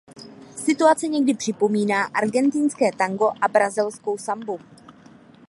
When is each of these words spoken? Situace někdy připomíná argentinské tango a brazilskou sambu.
Situace 0.55 1.07
někdy 1.07 1.33
připomíná 1.33 2.03
argentinské 2.03 2.91
tango 2.97 3.31
a 3.41 3.47
brazilskou 3.47 4.17
sambu. 4.17 4.59